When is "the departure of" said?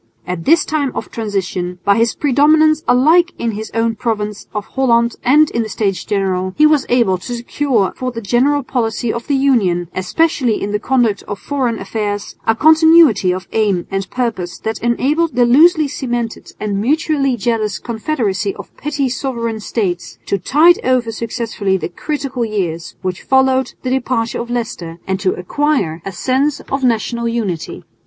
23.83-24.49